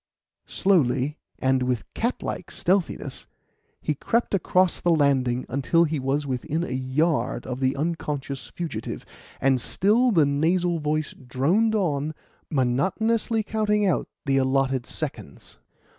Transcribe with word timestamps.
Slowly 0.47 1.19
and 1.37 1.61
with 1.61 1.83
cat 1.93 2.23
like 2.23 2.49
stealthiness, 2.49 3.27
he 3.81 3.93
crept 3.93 4.33
across 4.33 4.81
the 4.81 4.89
landing 4.89 5.45
until 5.47 5.83
he 5.83 5.99
was 5.99 6.25
within 6.25 6.63
a 6.63 6.71
yard 6.71 7.45
of 7.45 7.59
the 7.59 7.75
unconscious 7.75 8.47
fugitive, 8.47 9.05
and 9.39 9.61
still 9.61 10.09
the 10.09 10.25
nasal 10.25 10.79
voice 10.79 11.13
droned 11.13 11.75
on, 11.75 12.15
monotonously 12.49 13.43
counting 13.43 13.85
out 13.85 14.07
the 14.25 14.37
allotted 14.37 14.87
seconds. 14.87 15.59